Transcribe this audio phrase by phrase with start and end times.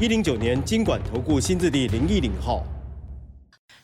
[0.00, 2.64] 一零九年经管投顾新字第零一零号。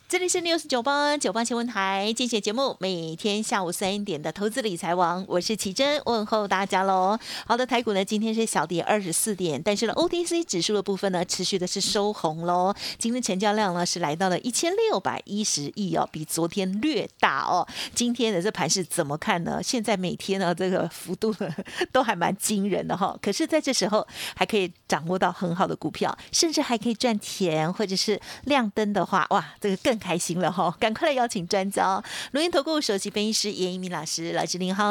[0.09, 7.19] 这里是六十九八九八新闻台，精选节目，每天下午三点的投资理财王，我是奇珍，问候大家喽。
[7.45, 12.73] 好的，台股呢今天是小跌二十四点，但是呢 OTC 指数的部分呢持续的是收红喽。
[12.98, 17.66] 今天成交量呢是来到了一千六百一十亿哦，比昨天略大哦。
[17.92, 19.61] 今天的这盘是怎么看呢？
[19.61, 21.52] 现在每天呢这个幅度呢
[21.91, 23.19] 都还蛮惊人的哈。
[23.20, 29.95] 可是在这时候还可以掌握到很好的股票，甚至还可以赚钱，或者是亮灯的话，哇，这个更。
[29.98, 30.75] 开心了哈！
[30.78, 32.02] 赶快来邀请专家，
[32.33, 34.84] 录音投顾首席分析师严一鸣老师，老师您好。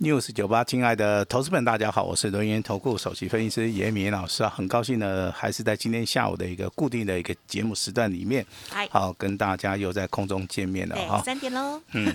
[0.00, 8.44] news 九八，亲爱的投资们，大家好，我是录音投顾首席分析师严一鸣老师啊，很高兴呢，还是在今天下午的一个固定的一个节目时段里面，
[8.90, 11.22] 好跟大家又在空中见面了哈。
[11.24, 11.80] 三点喽。
[11.92, 12.14] 嗯，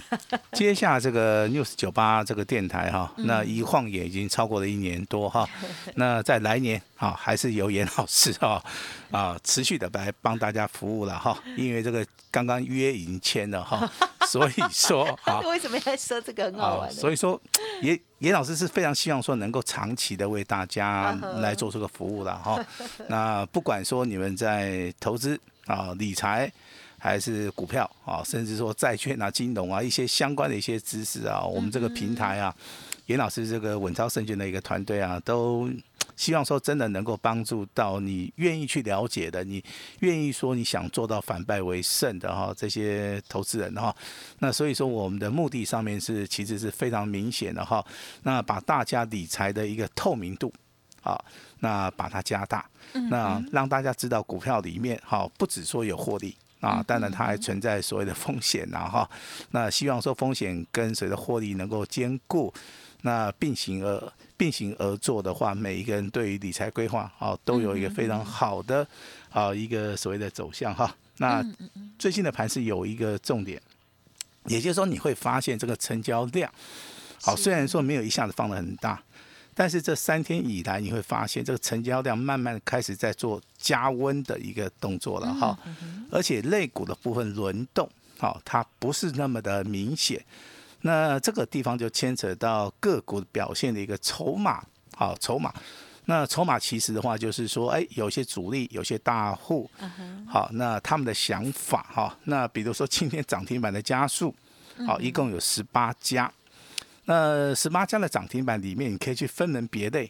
[0.54, 5.48] 接下这个 news 九八这个电台哈，那一晃眼已经超过了一年多哈，
[5.96, 8.64] 那在来年啊，还是由严老师哈
[9.12, 12.06] 啊持续的来帮大家服务了哈，因为这个。
[12.38, 13.92] 刚刚约已经签了哈，
[14.30, 16.92] 所以说啊，为什么要说这个很好玩？
[16.92, 17.42] 所以说，
[17.82, 22.64] 严严老师是非常希望说能够长期的为大家来做这个服务了哈。
[23.10, 26.52] 那不管说你们在投资啊、理财，
[27.00, 32.56] 还是股票啊，甚至说债券啊、金融啊一些相关的一些知识啊，我们这个平台啊，
[33.08, 35.70] 严老师这个稳操胜券的一个团队啊，都。
[36.16, 39.64] 希望说真的能够帮助到你愿意去了解的，你
[40.00, 43.96] 愿意说你想做到反败为胜的哈这些投资人哈，
[44.40, 47.86] 那所以说我们的目的上面是其实是非常明显的哈，
[48.24, 50.52] 那把大家理财的一个透明度
[51.04, 51.16] 啊，
[51.60, 52.68] 那把它加大，
[53.12, 59.08] 那让大家知道股票里面哈不止说有获利啊，当然它还存在所谓的风险呐哈，
[59.52, 62.52] 那希望说风险跟随着获利能够兼顾，
[63.02, 64.14] 那并行而。
[64.40, 68.88] 并行而做的话，每一个人对于理财规划啊，都有一个非常好的
[69.32, 70.96] 啊一个所谓的走向哈。
[71.18, 71.44] 那
[71.98, 73.60] 最近的盘是有一个重点，
[74.46, 76.54] 也就是说你会发现这个成交量，
[77.20, 79.02] 好，虽然说没有一下子放的很大，
[79.56, 85.58] 但是这三天以来你会发现这个成交量慢慢开始在做加温的一个动作了哈。
[86.12, 90.24] 而且类股的部分轮动，好，它不是那么的明显。
[90.82, 94.64] 那这个地方就牵扯到个股表现的一个筹码，
[94.96, 95.54] 好筹码。
[96.10, 99.70] 那筹码其实的话，就是说，哎，有些主力，有些大户，
[100.26, 102.18] 好，那他们的想法哈。
[102.24, 104.34] 那比如说今天涨停板的加速，
[104.86, 106.32] 好，一共有十八家。
[107.04, 110.10] 那十八家的涨停板里面，你可以去分门别类，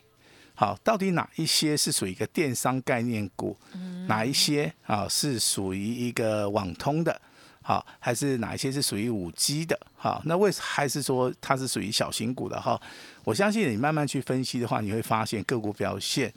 [0.53, 3.57] 好，到底哪一些是属于一个电商概念股，
[4.07, 7.19] 哪一些啊是属于一个网通的。
[7.67, 9.77] 好，还是哪一些是属于五 G 的？
[9.97, 12.57] 好，那为还是说它是属于小型股的？
[12.61, 12.79] 哈，
[13.25, 16.33] 我相信你慢慢去分析的话，你会发现个股表现。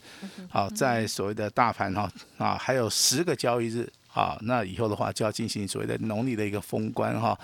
[0.48, 7.38] 好，在所谓的大盘哈啊，还有十个交易日啊，那以后的话就要进行所谓的农历的一个封关哈。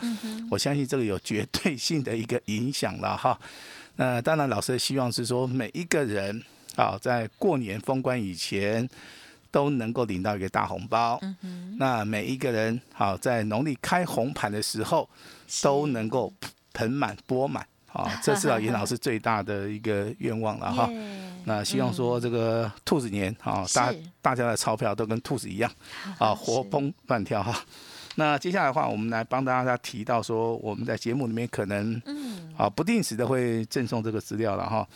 [0.51, 3.39] 我相信这个有绝对性的一个影响了哈。
[3.95, 6.43] 那当然，老师希望是说每一个人
[6.75, 8.91] 啊，在过年封关以前。
[9.57, 11.19] 都能够领到一个大红包，
[11.79, 15.09] 那每一个人好在农历开红盘的时候
[15.63, 16.31] 都能够
[16.75, 20.91] 盆满钵满，啊， 这是啊严老师最大的一个愿望了哈。
[21.47, 25.73] 那希望说这个兔子年啊，大大家的钞票都跟兔子一样
[26.19, 27.59] 啊，活蹦乱跳哈。
[28.17, 31.99] 那接下来的话，我们来帮大家提到说，我们在节目里面可能
[32.59, 34.87] 啊不定时的会赠送这个资料了哈。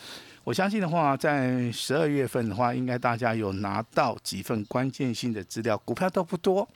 [0.43, 6.67] 我相信的话，在十二月份的话，应该大家有拿到几份关键性的资料，股票都不多。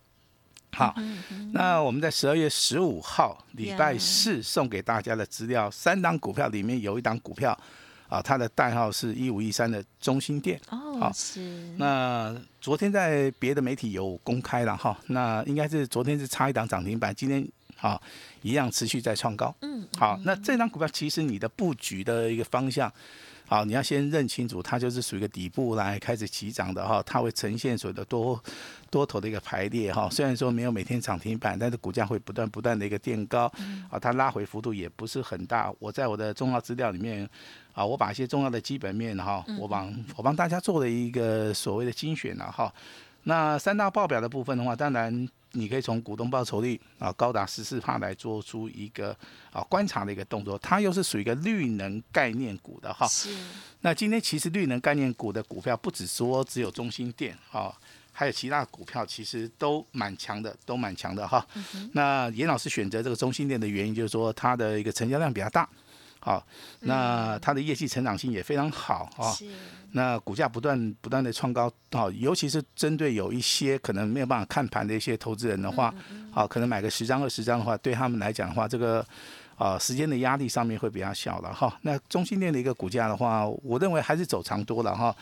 [0.71, 0.93] 好，
[1.53, 7.57] 那我们在十二月十五号礼拜四送给大家的资料，三档股票里面有一档股票，
[8.07, 10.59] 啊，它的代号是一五一三的中心店。
[10.69, 11.39] 哦，好，是。
[11.77, 17.47] 那昨天在别的媒体有公开了哈，那应该是昨天是差一档涨停板，今天
[17.79, 17.99] 啊
[18.41, 19.55] 一样持续在创高。
[19.61, 22.91] 嗯，好，那这张股票其实你的布局的一个方向。
[23.47, 28.43] 好，你要先认清楚，它就是属于一个底部来开始起涨的哈，它会呈现所谓的多
[28.89, 30.09] 多头的一个排列哈。
[30.09, 33.45] 虽然说没有每天涨停板，但是股价会不断不断的一个垫高，
[33.89, 35.71] 啊，它拉回幅度也不是很大。
[35.77, 37.29] 我在我的重要资料里面
[37.73, 42.73] 啊，我把一些重要的基本面哈，我帮我帮大家做了一个所谓的精选了哈。
[43.25, 45.27] 那三大报表的部分的话，当然。
[45.57, 49.15] 你可以从股东报酬率啊高达十四帕来做出一个
[49.53, 53.07] 啊观察的一个动作，它又是属于一个绿能概念股的哈。
[53.07, 53.33] 是。
[53.79, 57.73] 那今天其实绿能概念股的股票不止说只有中心店啊，
[58.11, 61.47] 还有其他股票其实都蛮强的，都蛮强的哈。
[61.93, 65.65] 那严老师选择这个中心店的原因就是说它的一个成交量比较大。
[66.25, 66.43] 好，
[66.79, 69.29] 那它的业绩成长性也非常好啊。
[69.91, 75.93] 那股价不断不断的创高，好，尤其是针对有一些可能没有办法看盘的一些投资人的话，
[76.31, 79.05] 好，可能买个十张二十张的话，对他们来讲的话，这个
[79.55, 81.77] 啊时间的压力上面会比较小了哈。
[81.83, 85.15] 那中心店的一个股价的话，我认为还是走长多了哈。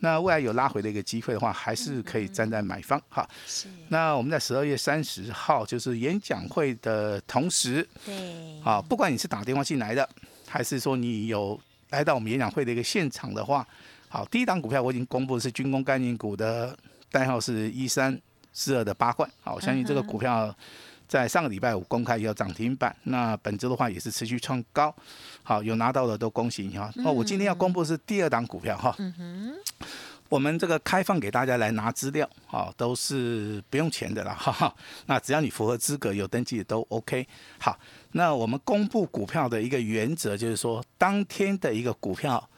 [0.00, 3.28] 那未来有拉回的一个机会的话，还是可以站在买方哈。
[3.46, 3.68] 是。
[3.88, 10.08] 那我们在十二月三十号就是演讲会的同时，对，啊，不管你是打电话进来的。
[10.48, 11.58] 还是说你有
[11.90, 13.66] 来到我们演讲会的一个现场的话，
[14.08, 16.76] 好，第一档股票我已经公布是军工概念股的
[17.10, 18.18] 代号是一三
[18.52, 20.54] 四二的八冠，好，我相信这个股票
[21.06, 24.94] 在上个礼拜五公开要涨停板，那本周的话也是持续创高，
[25.42, 26.90] 好，有拿到的都恭喜你哈。
[26.96, 28.94] 那我今天要公布是第二档股票哈。
[30.28, 34.74] 我们这个开放给大家来拿资料，啊，都是不用钱的啦， 哈哈。
[35.06, 37.26] 那只要你符合资格、有登记都 OK。
[37.58, 37.78] 好，
[38.12, 42.48] 那我们公布股票的一个原则就是说，当天的一个股票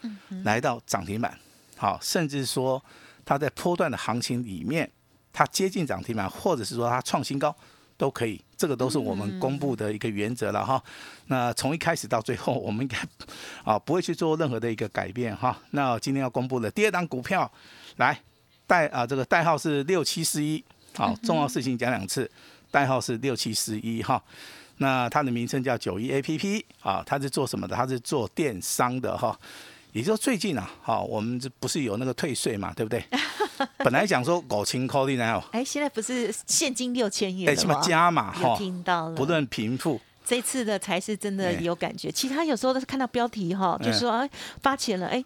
[0.44, 1.38] 来到涨停板，
[1.76, 2.82] 好，甚至说
[3.24, 4.90] 它在波段的行情里面，
[5.32, 7.54] 它接近涨停板，或者是说它创新高。
[8.00, 10.82] 都可以，这个都是我们公布的一个原则了哈。
[11.26, 12.96] 那从一开始到最后，我们应该
[13.62, 15.54] 啊不会去做任何的一个改变哈。
[15.72, 17.52] 那今天要公布的第二档股票，
[17.96, 18.18] 来
[18.66, 20.64] 代啊这个代号是六七四一，
[20.94, 22.30] 好，重要事情讲两次，
[22.70, 24.22] 代号是六七四一哈。
[24.78, 27.76] 那它的名称叫九一 A P P 啊，它是做什么的？
[27.76, 29.38] 它是做电商的哈。
[29.92, 33.04] 也就最近啊，好，我们这不是有那个退税嘛，对不对？
[33.78, 38.56] 本来讲说五千块呢，哎，现在不是现金六千元什么加码哈？
[38.56, 42.10] 听到了，不论贫富，这次的才是真的有感觉。
[42.10, 44.30] 其他有时候都是看到标题哈，就说哎
[44.62, 45.22] 发钱了，哎，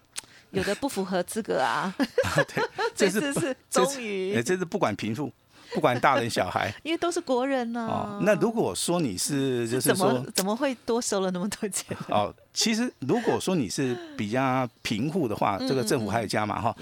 [0.50, 1.94] 有的不符合资格啊。
[1.98, 2.64] 对，
[2.96, 5.30] 这次是终于，哎，这次不管贫富。
[5.72, 7.86] 不管大人小孩， 因为都是国人呢。
[7.86, 11.96] 哦，那如果说你是， 就是说，怎么会多收了那么多钱？
[12.08, 16.76] 哦，其实如果说你是比较贫户的话，这个政府还有加嘛哈？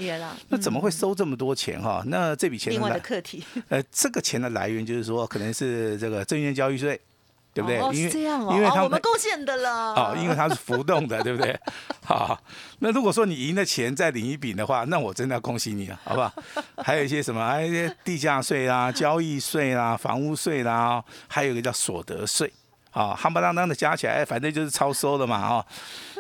[0.49, 2.03] 那怎么会收这么多钱哈？
[2.07, 7.01] 那这笔钱另外的课题， 呃，这个钱的来源就是说，可能是这个证券交易税。
[7.55, 7.77] 对不对？
[7.97, 9.93] 因为这样哦，因为他们我们贡献的了。
[9.95, 11.59] 哦，因为它是浮动的，对不对？
[12.05, 12.41] 好，
[12.79, 16.33] 那如果说你赢的钱再领一笔的话，那我真的要恭喜你了，好不好？
[16.79, 22.53] 还有一些什么，还有一些地价税啦、交易税啦、房屋税啦，还有一个叫所得税，
[22.91, 25.67] 啊，夯不啷当的加起来，反正就是超收的嘛，哦。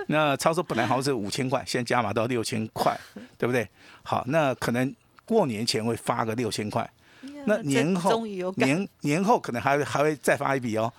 [0.08, 2.98] 那超收本来好像是五千块，现在加码到六千块，
[3.38, 3.68] 对不对？
[4.02, 4.94] 好，那可能
[5.24, 6.88] 过年前会发个六千块。
[7.46, 10.92] 那年后年年后可能还还会再发一笔哦。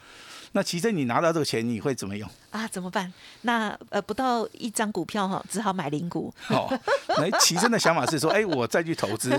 [0.54, 2.68] 那其实你拿到这个钱，你会怎么用啊？
[2.68, 3.12] 怎么办？
[3.42, 6.34] 那呃，不到一张股票哈，只好买零股。
[6.50, 6.72] 哦，
[7.18, 9.30] 那奇珍的想法是说， 哎，我再去投资。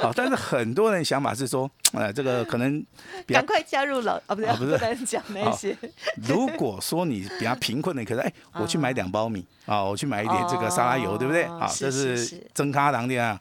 [0.00, 2.84] 好，但是很多人想法是说，呃，这个可能
[3.26, 5.76] 赶快加入老啊，不是不能讲那些。
[6.26, 11.46] 如果说你比较贫困的，可是哎， 我去买两包米啊，我去买一点这个沙拉油，对不对？
[11.48, 13.38] 好，这是增咖糖的啊，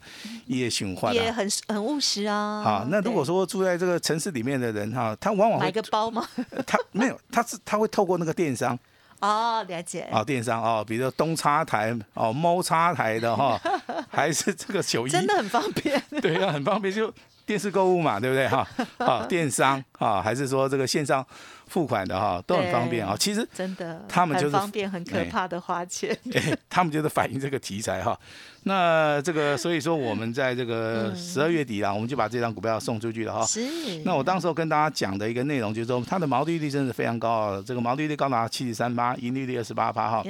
[0.47, 2.61] 夜循环也很很务实啊。
[2.63, 6.27] 好，那如果说住在这个城市里面的人哈，他往往买个包吗？
[6.67, 8.77] 他没有，他是他会透过那个电商。
[9.19, 10.07] 哦，了解。
[10.11, 13.59] 哦，电商哦，比如说东插台哦，猫插台的哈，
[14.09, 16.01] 还是这个九一，真的很方便。
[16.21, 17.11] 对啊，很方便，就
[17.47, 18.67] 电视购物嘛，对不对哈？
[18.99, 21.25] 啊，电商啊，还是说这个线上。
[21.67, 26.17] 付款的哈都很方便啊，其实真的他们就是方便，很可怕的花钱。
[26.69, 28.17] 他们就是反映这个题材哈。
[28.63, 33.45] 那这个所以说我们在这个十二月底啊，我们就把这张股票送出去了哈。
[33.45, 33.67] 是。
[34.05, 40.23] 那我当时候跟大家讲的一个内容就是说，它的毛利率真的是非常高啊，这个毛利率高达七十三八，盈利率二十八八哈。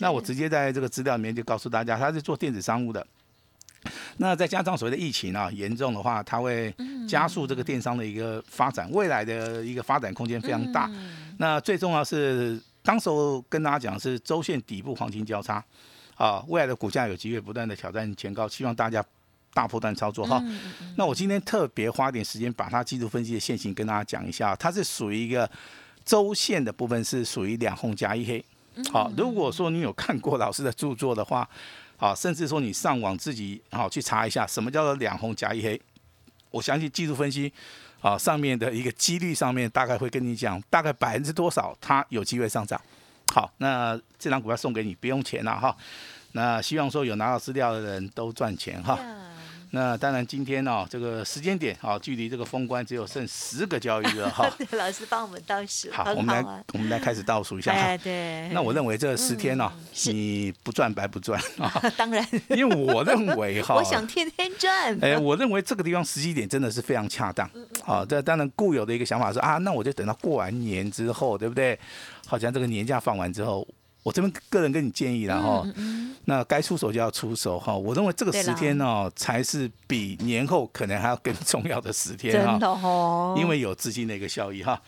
[0.00, 3.06] 那我直接在这个资料里面就告诉大家，它是做电子商务的。
[4.18, 6.74] 那再加上所谓的疫情啊严重的话，它会
[7.08, 10.90] 加速这个电商的一个发展，未来的一个发展空间非常大。
[11.38, 15.64] 那最重要是，当时候跟大家讲是周线底部黄金交叉，
[16.16, 19.02] 啊，未来的股价有机会不断的挑战前高，希望大家
[19.54, 20.42] 大波段操作哈。
[20.96, 25.50] 那我今天特别花点时间把它技术分析的线型跟大家讲一下，它是属于一个
[26.04, 28.44] 周线的部分是属于两红加一黑。
[28.92, 31.48] 好，如果说你有看过老师的著作的话，
[32.00, 35.80] 啊，甚至说你上网自己好去查一下什么叫做两红加一黑，
[36.50, 37.52] 我相信技术分析
[38.00, 42.80] 啊上面的一个几率上面大概会跟你讲大概百分之多少它有机会上涨。
[43.32, 45.76] 好，那这张股票送给你，不用钱了哈。
[46.32, 48.98] 那希望说有拿到资料的人都赚钱哈。
[49.72, 54.50] 那当然，今天呢，这个时间点啊，距离这个封关只有剩十个交易日 哈。
[54.72, 57.96] 老师帮我们倒数，好，我们来我们来开始倒数一下哈。
[57.98, 58.48] 对。
[58.52, 59.72] 那我认为这十天呢，
[60.06, 61.72] 你不赚白不赚啊。
[61.96, 62.26] 当然。
[62.48, 64.98] 因为我认为哈，我想天天赚。
[65.00, 67.48] 哎，我认为这个地方时机点真的是非常恰当。
[67.84, 71.78] 好，这当然固有的一个想法是啊，那我就等到过完年之后，对不对？
[72.26, 73.66] 好像这个年假放完之后。
[74.02, 75.66] 我这边个人跟你建议了哈，
[76.24, 77.76] 那该出手就要出手哈。
[77.76, 82.52] 我认为这个十天呢，才是比年后可能还要更重要的十天哈。
[82.52, 84.80] 真的哦，因为有资金的一个效益哈。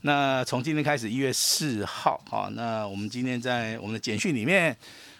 [0.00, 4.74] 那从今天开始，一月四号哈，那我们今天在我们的简讯里面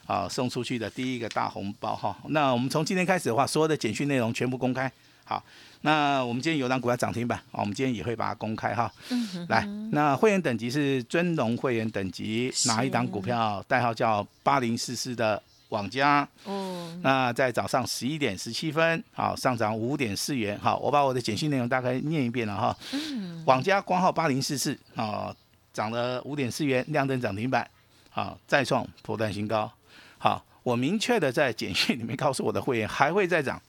[0.06, 2.16] 啊送出去的第一个大红包哈。
[2.28, 4.90] 那我们从今天开始的话，所有的简讯内容全部公开
[5.24, 5.42] 好。
[5.84, 8.90] 那我们今天有档股票涨停板，啊，我们今天也会把它公开哈。
[9.10, 16.26] 嗯来，那会员等级是尊龙会员等级，哪一档股票代号叫八零四四的网家？
[16.44, 16.90] 哦。
[17.02, 20.58] 那在早上十一点十七分，好，上涨五点四元。
[20.58, 22.74] 好，我把我的简讯内容大概念一遍了哈。
[22.94, 23.42] 嗯。
[23.44, 25.36] 网家光号八零四四，啊，
[25.74, 27.68] 涨了五点四元，亮灯涨停板，
[28.08, 29.70] 好，再创破断新高。
[30.16, 33.60] 好，我明确的在简讯里面告诉我的会员，还会再涨。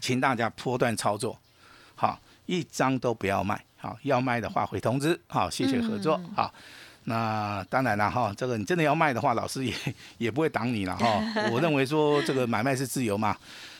[0.00, 1.38] 请大家波段操作，
[1.94, 6.52] 好，一张都不要卖，好，要卖的话会通知，好，谢谢合作，好，
[7.04, 9.74] 那当然了哈，这个你真的要卖的话，老师也
[10.18, 11.22] 也不会挡你了哈。
[11.50, 13.36] 我认为说这个买卖是自由嘛，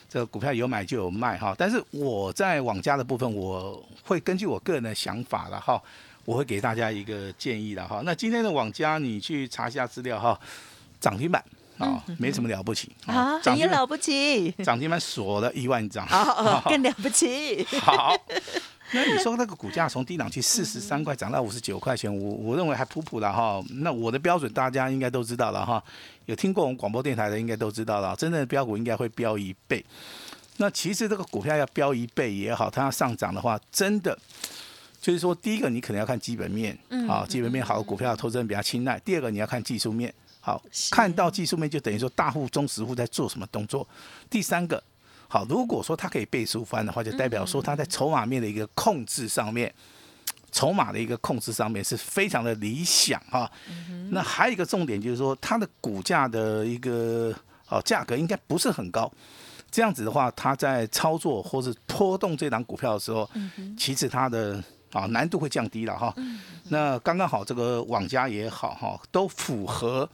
[0.09, 1.55] 这个股票有买就有卖哈。
[1.57, 5.83] 但是我在网家的部分，我会根据我个人的想法了哈，
[6.25, 8.01] 我会给大家一个建议了哈。
[8.05, 10.39] 那今天的网家你去查一下资料哈，
[11.01, 11.45] 涨停板。
[11.79, 16.07] 啊，没什么了不起啊，也了不起，涨停板锁了一万张，
[16.65, 17.65] 更了不起。
[17.81, 18.17] 好，
[18.93, 23.63] 那你说那个股价从低档期 四十三块涨到五十九块钱，我我认为还普普了哈。
[23.71, 25.83] 那我的标准大家应该都知道了哈，
[26.27, 29.85] 有听过我们广播电台的应该都知道了，真正的标股应该会标一倍。
[30.57, 34.19] 那其实这个股票要标一倍也好，它要上涨的话，真的
[35.01, 36.77] 就是说，第一个你可能要看基本面，
[37.09, 40.13] 啊，基本面好的股票投资人比较青睐；第二个你要看技术面。
[40.41, 43.87] 好，看到技术面就等于说大户、中实户在做什么动作。
[44.31, 44.83] 第三个，
[45.29, 49.71] 好，如果说它可以倍数翻的话，就代表说它在筹码面的一个控制上面，
[50.51, 53.51] 筹码的一个控制上面是非常的理想哈。
[54.11, 57.35] 那还有一个重点就是说，它的股价的一个
[57.69, 59.13] 哦价格应该不是很高。
[59.71, 63.29] 这样子的话，它在操作或是拖动这档股票的时候，
[63.77, 66.15] 其实它的啊难度会降低了哈。
[66.71, 70.09] 那刚刚好，这个网家也好哈，都符合。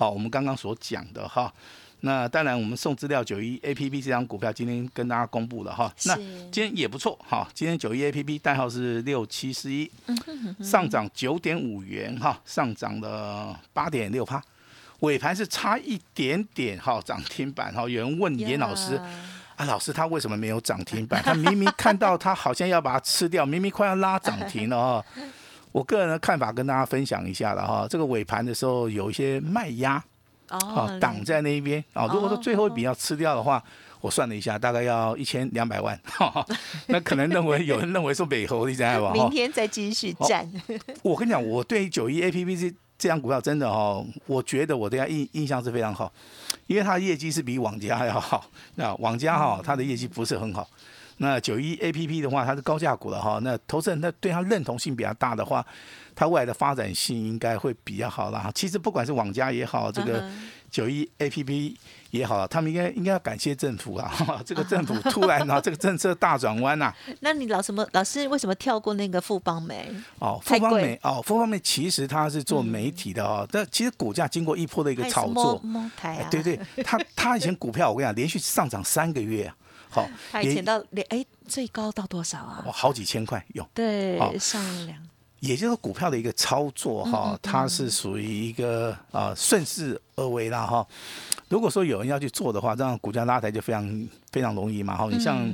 [0.00, 1.52] 好，我们刚刚所讲的哈，
[2.00, 6.16] 那当然我们送资料九一 A P P 这张股票今天跟大家公布了哈，那
[6.50, 9.90] 今天也不错哈，今天九一 A P P 代号是六七四一，
[10.64, 14.42] 上涨九点五元哈，上涨了八点六帕，
[15.00, 18.98] 尾盘是差一点点哈，涨停板哈，有人问严老师
[19.56, 21.22] 啊，老师他为什么没有涨停板？
[21.22, 25.04] 他明明看到他好像要把它吃掉，明明快要拉涨停了哈。
[25.72, 30.02] 我个人的看法跟大家分享一下了哈，这个尾盘的时候有一些卖压，
[30.48, 32.06] 哦，挡在那一边啊。
[32.12, 33.62] 如果说最后一笔要吃掉的话，
[34.00, 35.98] 我算了一下，大概要一千两百万。
[36.86, 39.12] 那可能认为有人 认为说美猴你知道吧？
[39.12, 40.50] 明天再继续战。
[41.02, 46.12] 我跟你讲，我对九一 A P P 这这张股票真的哈，我觉得我对它印印象是非常好，
[46.66, 48.44] 因为它的业绩是比网家要好。
[48.74, 50.68] 那网家哈，它的业绩不是很好。
[51.22, 53.38] 那九一 A P P 的话，它是高价股了哈。
[53.42, 55.64] 那投资人他对它认同性比较大的话，
[56.14, 58.50] 它未来的发展性应该会比较好啦哈。
[58.54, 60.24] 其实不管是网家也好，这个
[60.70, 61.76] 九一 A P P
[62.10, 64.10] 也好，他们应该应该要感谢政府啊。
[64.46, 66.90] 这个政府突然啊， 这个政策大转弯呐。
[67.20, 69.94] 那你老什么老师为什么跳过那个富邦美？
[70.20, 73.46] 哦，富邦美哦，富邦美其实它是做媒体的哦。
[73.52, 75.60] 但其实股价经过一波的一个炒作，
[76.30, 79.52] 对对，它它以前股票我跟你讲，连续上涨三个月。
[79.90, 80.08] 好，
[80.40, 82.64] 以前到连哎最高到多少啊？
[82.66, 83.68] 哇，好几千块有。
[83.74, 84.96] 对，上两。
[85.40, 90.86] 也就是股票的一个操作哈，它是属于一个啊顺势而为啦哈。
[91.48, 95.08] 如果说有人要去做的话，这样股价拉抬就非常非常容易嘛哈。
[95.10, 95.50] 你像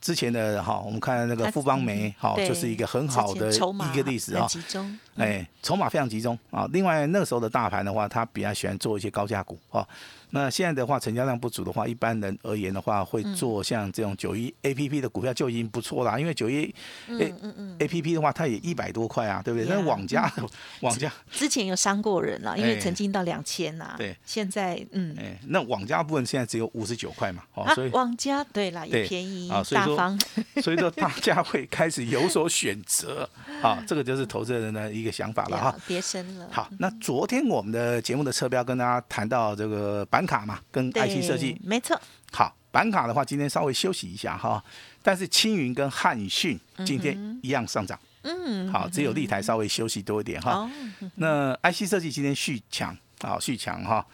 [0.00, 4.46] 之前的哈，我们看那个富邦煤，好，就是一个很好的一个例子啊。
[4.46, 6.68] 集中，哎，筹码非常集中啊。
[6.72, 9.86] 另外那个时候的大盘的话，他比较喜欢做一些高价股啊。
[10.30, 16.74] 那现在的话，成交量不足的话，一般人而言的话，会做像这种九一 A P P 的股票就已经不错啦，因为九一
[17.08, 17.32] A
[17.78, 19.68] A P P 的话，它也一百多块啊，对不对？
[19.68, 20.32] 那网家
[20.80, 23.94] 网家之前有伤过人了，因为曾经到两千呐。
[23.96, 30.20] 对，现在嗯，哎，那网家部分现在只有五十九块嘛，哦，所以网家对啦，也便宜大方，
[30.60, 33.28] 所以说大家会开始有所选择
[33.62, 35.76] 啊，这个就是投资人的一个想法了哈。
[35.86, 36.48] 别生了。
[36.50, 42.00] 好，那昨天我们的节目的车标跟大家谈到这个板卡嘛，跟 IC 设计，没错。
[42.32, 44.62] 好，板卡的话，今天稍微休息一下哈，
[45.02, 47.98] 但是青云跟汉讯今天一样上涨。
[48.22, 50.68] 嗯，好，只有立台稍微休息多一点哈。
[51.16, 52.96] 那 IC 设计今天续强，
[53.28, 54.04] 好续强哈。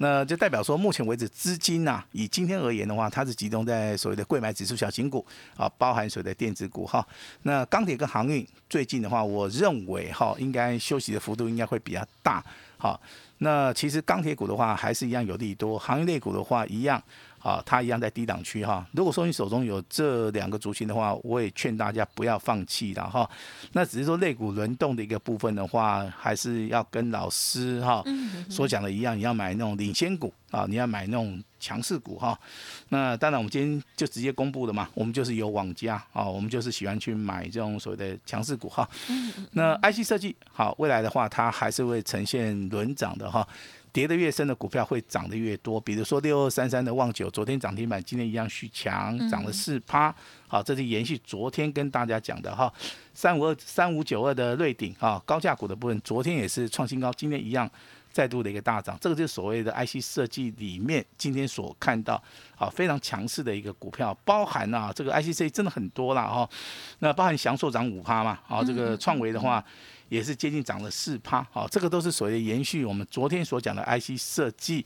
[0.00, 7.04] 那就代表说，目前为止资金呢，以今天而言的话，它是集中在所谓的贵买指数小型股啊，包含所谓的电子股哈。
[7.42, 12.44] 那钢铁跟航运最近的话，我认为哈，应该休息的幅度应该会比较大。
[12.76, 13.00] 好，
[13.38, 17.02] 那其实钢铁股的话，还是一样有利多；航运类股的话，一样。
[17.48, 18.86] 啊，它一样在低档区哈。
[18.92, 23.28] 如果说你手中有这两个族群的话，我也劝大家不要放弃了哈。
[23.72, 28.04] 那只是说类股轮动的一个部分的话，还是要跟老师哈
[28.50, 32.38] 所讲的一样，你要买那种领先股啊，你要买那种强势股哈。
[32.90, 38.86] 那当然，我们今天就直接公布了嘛，我们就是有网家啊，我们就是喜欢去买这种所谓的强势股哈。
[39.52, 43.46] 那 IC 设计好，未来的话它还是会呈现轮涨的哈。
[43.92, 50.14] 跌得越深的股票会涨得越多，比如说六二三三的旺九，昨天涨停板，今天一样续强，涨了四趴。
[50.46, 52.72] 好，这是延续昨天跟大家讲的哈，
[53.12, 57.70] 三五二三五九二的瑞鼎啊，高价股的部分，昨天也是创新高，今天一样
[58.10, 58.96] 再度的一个大涨。
[59.00, 62.22] 这个就是所谓的 IC 设计里面今天所看到
[62.56, 66.48] 啊非常强势的一个股票，包含啊这个 IC 设计真的很多了哈，
[67.00, 69.64] 那包含翔硕涨五趴嘛，啊这个创维的话。
[70.08, 74.84] 也是接近涨了四趴，好，这个都是所谓的延续我们昨天所讲的 IC 设计，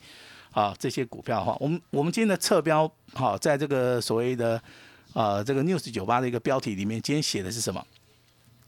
[0.51, 4.61] 啊，这些股票的话，我们我们今天的侧标，好，在这个所谓的
[5.13, 7.85] 呃这个 News 九八的一个标题里面，今天写的是什么？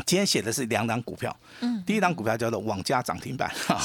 [0.05, 3.79] 今天写的是两档股票，嗯，第一档股票叫做网加涨停板，哈，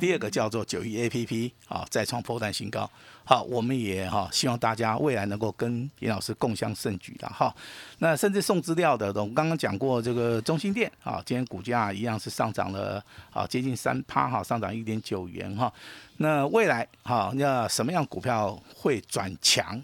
[0.00, 2.90] 第二个叫做九一 A P P，啊，再创破断新高，
[3.24, 7.54] 好，我们也哈希望大家未来能够跟严老师共襄盛举的哈，
[7.98, 15.72] 那甚至送资料的，我们刚刚讲过这个中心店，啊，今天股价一样是上涨了，啊，接近三趴哈，上涨一点九元哈，
[16.16, 19.80] 那未来哈，那什么样股票会转强？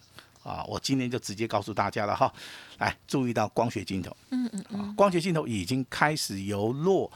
[0.49, 2.33] 啊，我今天就直接告诉大家了哈，
[2.79, 7.11] 来注意到光学镜头，嗯嗯嗯，光学镜头已经开始由弱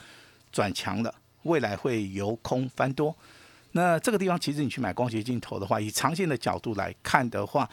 [0.52, 1.14] 转强了，
[1.44, 3.16] 未来会由空翻多。
[3.72, 7.68] 那这个地方其实你去买光学镜头的话，以长线的角度来看的话，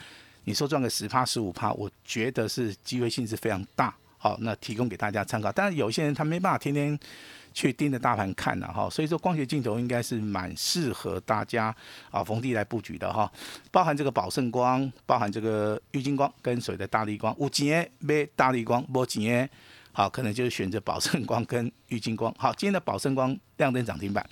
[0.46, 3.94] 你说赚个十趴十五趴，我觉得是机会性是非常大。
[4.20, 5.52] 好，那提供给大家参考。
[5.52, 7.00] 但是有些人他没办法天天。
[7.52, 11.76] 去盯着大盘看了哈，所以说光学镜头应该是蛮适合大家
[12.12, 13.30] 啊逢低来布局的哈，
[13.72, 19.50] 包含这个宝盛光，包含这个玉金光跟谁的大力光，五钱买大力光，无钱
[19.92, 22.34] 好可能就是选择宝盛光跟玉金光。
[22.38, 24.24] 好，今天的宝盛光亮灯涨停板，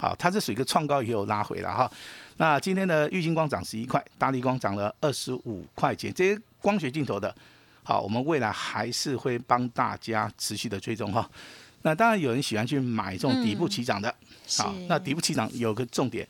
[0.00, 1.90] 好，它是属于一个创高以后拉回了哈。
[2.38, 7.34] 那今天的玉金光涨十一块，大力光涨了二十五块钱，这些光学镜头的，
[7.86, 11.30] 好，我们未来还是会帮大家持续的追踪哈。
[11.82, 14.12] 那当然有人喜欢去买这种底部起涨的，
[14.56, 16.26] 好，那底部起涨有个重点，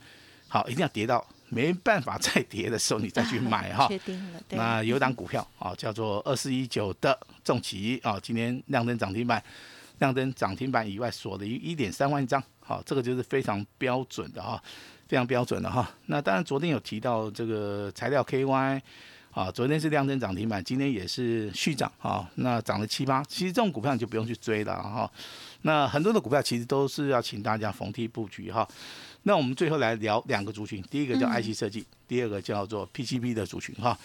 [0.48, 3.86] 好，一定要跌到没办法再跌的时候，你再去买 哈。
[3.86, 9.40] 确定了，那有档股票啊，叫做二四一九的重企啊，今天亮灯涨停板，
[10.00, 14.60] 亮灯涨停板以外锁了一一点三万张，好，这个就是非常标准的哈，
[15.06, 15.88] 非常标准的哈。
[16.06, 18.82] 那当然昨天有提到这个材料 KY。
[19.34, 23.20] 啊，昨天是量增涨停板，今天也是续涨啊，那涨了七八。
[23.24, 25.10] 其实这种股票你就不用去追了哈。
[25.62, 28.66] 那很多的股票其实都是要请大家逢低布局哈。
[29.24, 33.98] 那我们最后来聊两个族群，第一个叫 IC 设计，第二个叫做 PCB 的族群哈。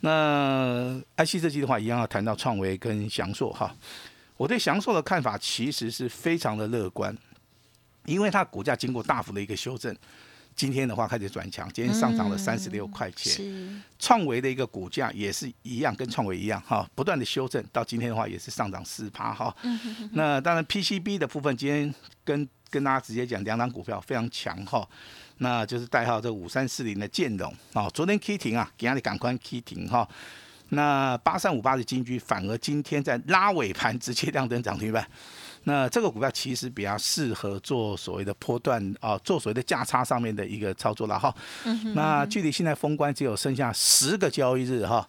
[0.00, 3.74] 那 IC 设计的话，一样要谈到创维跟翔硕哈。
[4.38, 7.14] 我对翔硕的看法其实是非常的乐观，
[8.06, 9.94] 因为它股价经过大幅的一个修正。
[10.54, 13.82] 今天的话开始转强，今天上涨了三十六块钱。
[13.98, 19.54] 创维的一个股价也是一样，跟创维一样哈，不断的修正，到今天的话也是上涨四趴哈。
[20.12, 24.86] 那当然 PCB 的部分，今天跟跟大家直接讲，两档股票非常强哈，
[25.38, 30.08] 那就是代号这五三四零的建龙啊，昨天 K 停啊，给大家赶快 K 停哈。
[30.72, 35.04] 那八三五八的金居反而今天在拉尾盘直接亮灯涨停板。
[35.64, 41.34] 那这个股票其实比较适合做所谓的波段啊，做所谓的价差上面的一个操作了哈。
[41.94, 45.08] 那距离现在封关只有剩下十个交易日哈，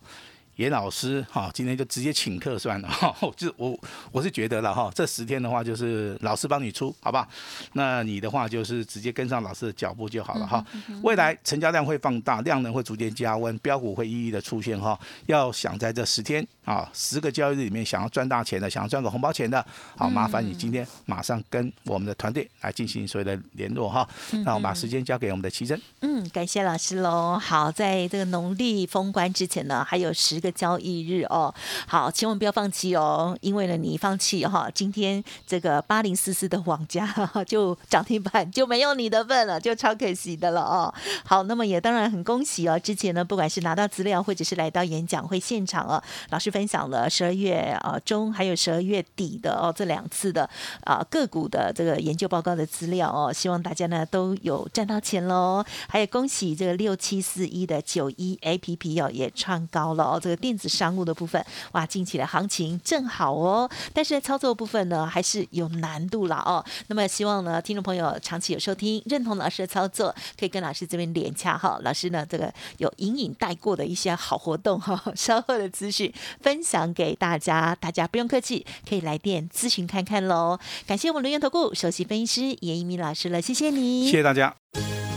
[0.62, 3.14] 严老师哈，今天就直接请客算了哈。
[3.36, 3.78] 就我
[4.12, 7.28] 我是觉得了哈，这十天的话就是老师帮你出，好吧？
[7.74, 10.64] 那你的话就是直接跟上老师的脚步就好了哈。
[11.02, 14.98] 未来成交量会放大，量能会逐渐加温，标股会一一的出现哈。
[15.26, 24.08] 要想在这十天啊十个交易日里面想要赚大钱的，想要赚个红包钱的，好麻烦你今天马上跟我们的团队来进行所有的联络哈。
[24.46, 25.82] 那我把时间交给我们的奇珍。
[26.02, 27.40] 嗯，感谢老师喽。
[27.40, 31.54] 好，在这个农历封关之前呢，还有十个交易日哦。
[31.88, 37.08] 好，千万不要放弃哦，因为呢，你一放弃哈，今天这个八零四四的网价
[37.48, 40.94] 就涨停板就没有你的份了，就超可惜的了哦。
[41.26, 42.78] 好，那么也当然很恭喜哦。
[42.80, 50.50] 之前呢，不管是拿到资料或者是来到演讲会现场哦，老师分享了十二月啊中还有十二月底的哦这两次的
[50.84, 55.64] 啊个股的这个研究报告的资料哦，希望大家呢都有赚到钱喽。
[55.88, 66.64] 还有恭喜这个六七四一的九一 A P P 哦也创高了哦，这电子商务的部分哇，近期的行情正好哦，但是操作部分呢还是有难度了哦。
[66.88, 71.80] 那么希望呢听众朋友长期有收听，认同老师的操作，可以跟老师这边连洽哈。
[71.84, 80.60] 老师呢这个有隐隐带过的一些好活动哈， 稍后的资讯分享给大家，大家不用客气，可以来电咨询看看喽。
[80.86, 84.56] 感谢我们轮源投顾首席分析师严一鸣老师了，谢谢你，谢谢大家。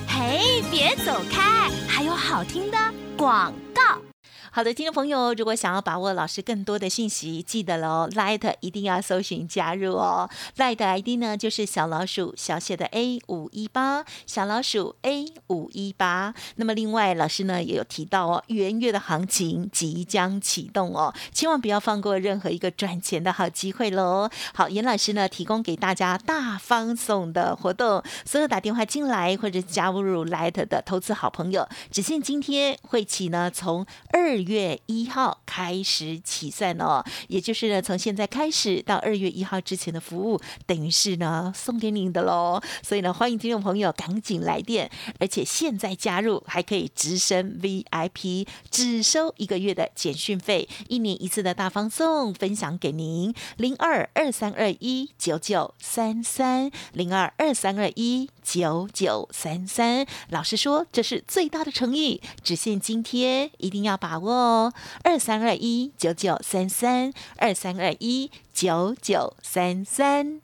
[0.09, 2.79] 嘿，别走开，还有好听的
[3.17, 4.14] 广告。
[4.57, 10.31] 好的，听众朋友，如果想要把握老师更多的信息，记得喽，Light 一定要搜寻加入哦。
[10.57, 16.33] Light ID 呢就是小老鼠小写的 A 五一八，小老鼠 A 五一八。
[16.55, 24.31] 那么另外，老师呢也有提到哦，元月的行情即将启动哦，千万不要放过任何一个赚钱的好机会喽。
[24.55, 34.44] 好，严老师呢提供给大家大方送的活动，所有打电话进来或者加入 Light 的投资好朋友，只限今天会起呢，从二。
[34.45, 42.61] 月一号开始起算哦，也就是呢，从现在开始到二月一号之前的服务，等于是呢送给您的喽。
[42.83, 60.07] 所以呢，欢迎听众朋友赶紧来电，而且现在加入还可以直升 VIP，只收一个月的简讯费，一年一次的大放送，分享给您零二二三二一九九三三零二二三二一九九三三。
[60.29, 64.33] 老实说，这是最大的诚意，只限今天，一定要把握。
[64.35, 70.41] 哦，二三二一九九三三，二三二一九九三三。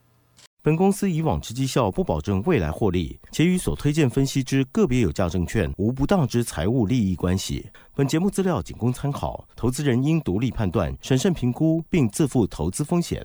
[0.62, 7.70] 本公司以往之绩效不保证未来获利，且与所推荐分析之个别有价证券无不当之财务利益关系。
[7.94, 13.24] 本节目资料仅供参考，投资人应独立判断、审慎评估，并自负投资风险。